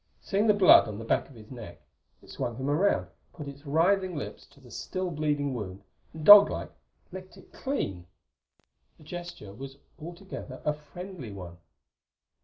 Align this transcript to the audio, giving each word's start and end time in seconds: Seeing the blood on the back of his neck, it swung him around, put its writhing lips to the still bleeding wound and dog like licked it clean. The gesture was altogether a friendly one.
Seeing 0.19 0.47
the 0.47 0.55
blood 0.55 0.87
on 0.87 0.97
the 0.97 1.05
back 1.05 1.29
of 1.29 1.35
his 1.35 1.51
neck, 1.51 1.79
it 2.23 2.31
swung 2.31 2.55
him 2.55 2.71
around, 2.71 3.05
put 3.33 3.47
its 3.47 3.67
writhing 3.67 4.15
lips 4.15 4.47
to 4.47 4.59
the 4.59 4.71
still 4.71 5.11
bleeding 5.11 5.53
wound 5.53 5.83
and 6.11 6.25
dog 6.25 6.49
like 6.49 6.71
licked 7.11 7.37
it 7.37 7.53
clean. 7.53 8.07
The 8.97 9.03
gesture 9.03 9.53
was 9.53 9.77
altogether 10.01 10.59
a 10.65 10.73
friendly 10.73 11.31
one. 11.31 11.59